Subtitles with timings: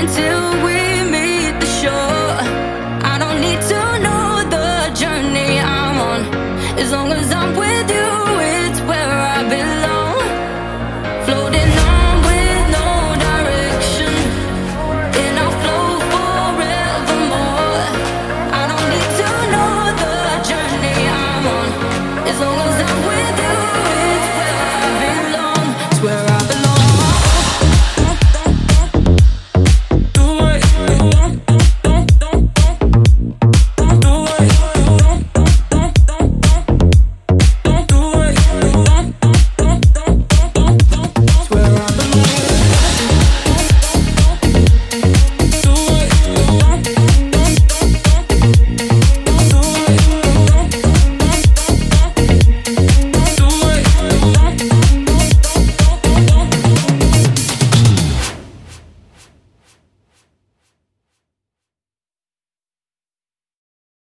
[0.00, 0.79] until we